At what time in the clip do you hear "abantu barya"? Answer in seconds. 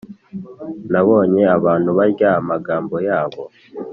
1.57-2.29